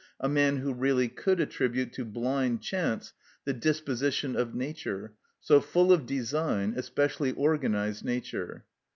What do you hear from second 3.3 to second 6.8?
the disposition of nature, so full of design,